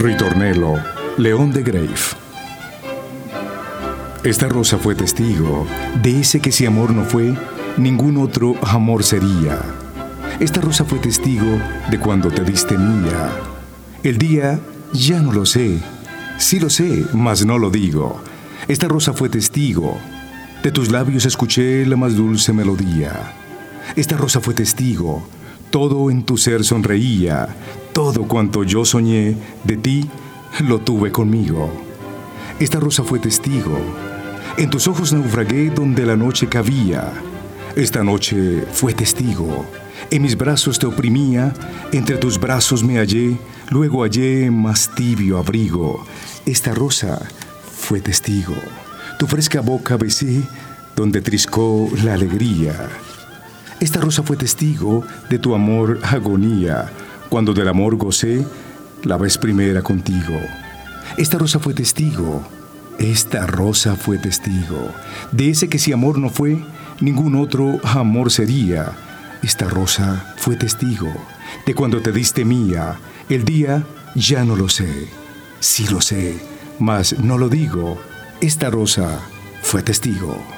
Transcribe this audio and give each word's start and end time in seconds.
Ritornello, 0.00 0.74
León 1.16 1.52
de 1.52 1.64
Grave. 1.64 1.88
Esta 4.22 4.48
rosa 4.48 4.78
fue 4.78 4.94
testigo 4.94 5.66
de 6.00 6.20
ese 6.20 6.38
que 6.38 6.52
si 6.52 6.66
amor 6.66 6.90
no 6.90 7.02
fue, 7.02 7.34
ningún 7.76 8.16
otro 8.18 8.54
amor 8.62 9.02
sería. 9.02 9.60
Esta 10.38 10.60
rosa 10.60 10.84
fue 10.84 11.00
testigo 11.00 11.58
de 11.90 11.98
cuando 11.98 12.30
te 12.30 12.44
diste 12.44 12.78
mía. 12.78 13.32
El 14.04 14.18
día 14.18 14.60
ya 14.92 15.20
no 15.20 15.32
lo 15.32 15.44
sé, 15.44 15.80
sí 16.38 16.60
lo 16.60 16.70
sé, 16.70 17.04
mas 17.12 17.44
no 17.44 17.58
lo 17.58 17.68
digo. 17.68 18.22
Esta 18.68 18.86
rosa 18.86 19.12
fue 19.14 19.28
testigo, 19.28 19.98
de 20.62 20.70
tus 20.70 20.92
labios 20.92 21.26
escuché 21.26 21.84
la 21.86 21.96
más 21.96 22.14
dulce 22.14 22.52
melodía. 22.52 23.32
Esta 23.96 24.16
rosa 24.16 24.40
fue 24.40 24.54
testigo, 24.54 25.26
todo 25.70 26.08
en 26.08 26.22
tu 26.22 26.36
ser 26.36 26.62
sonreía, 26.62 27.48
todo 27.98 28.28
cuanto 28.28 28.62
yo 28.62 28.84
soñé 28.84 29.36
de 29.64 29.76
ti 29.76 30.08
lo 30.60 30.78
tuve 30.78 31.10
conmigo. 31.10 31.68
Esta 32.60 32.78
rosa 32.78 33.02
fue 33.02 33.18
testigo, 33.18 33.76
en 34.56 34.70
tus 34.70 34.86
ojos 34.86 35.12
naufragué 35.12 35.70
donde 35.70 36.06
la 36.06 36.14
noche 36.14 36.46
cabía. 36.48 37.12
Esta 37.74 38.04
noche 38.04 38.64
fue 38.70 38.94
testigo, 38.94 39.66
en 40.12 40.22
mis 40.22 40.36
brazos 40.36 40.78
te 40.78 40.86
oprimía, 40.86 41.52
entre 41.90 42.18
tus 42.18 42.38
brazos 42.38 42.84
me 42.84 42.98
hallé, 42.98 43.36
luego 43.70 44.04
hallé 44.04 44.48
más 44.48 44.94
tibio 44.94 45.36
abrigo. 45.36 46.06
Esta 46.46 46.72
rosa 46.72 47.20
fue 47.80 48.00
testigo, 48.00 48.54
tu 49.18 49.26
fresca 49.26 49.60
boca 49.60 49.96
besé, 49.96 50.42
donde 50.94 51.20
triscó 51.20 51.90
la 52.04 52.14
alegría. 52.14 52.90
Esta 53.80 54.00
rosa 54.00 54.22
fue 54.22 54.36
testigo 54.36 55.02
de 55.28 55.40
tu 55.40 55.52
amor 55.52 55.98
agonía, 56.04 56.92
cuando 57.28 57.54
del 57.54 57.68
amor 57.68 57.96
gocé 57.96 58.44
la 59.04 59.16
vez 59.16 59.38
primera 59.38 59.82
contigo. 59.82 60.38
Esta 61.16 61.38
rosa 61.38 61.58
fue 61.58 61.74
testigo, 61.74 62.42
esta 62.98 63.46
rosa 63.46 63.96
fue 63.96 64.18
testigo, 64.18 64.92
de 65.32 65.50
ese 65.50 65.68
que 65.68 65.78
si 65.78 65.92
amor 65.92 66.18
no 66.18 66.30
fue, 66.30 66.58
ningún 67.00 67.36
otro 67.36 67.80
amor 67.84 68.30
sería. 68.30 68.92
Esta 69.42 69.66
rosa 69.66 70.34
fue 70.36 70.56
testigo 70.56 71.12
de 71.66 71.74
cuando 71.74 72.00
te 72.00 72.12
diste 72.12 72.44
mía, 72.44 72.98
el 73.28 73.44
día 73.44 73.84
ya 74.14 74.44
no 74.44 74.56
lo 74.56 74.68
sé, 74.68 75.08
sí 75.60 75.86
lo 75.88 76.00
sé, 76.00 76.38
mas 76.78 77.18
no 77.18 77.38
lo 77.38 77.48
digo. 77.48 77.98
Esta 78.40 78.70
rosa 78.70 79.20
fue 79.62 79.82
testigo. 79.82 80.57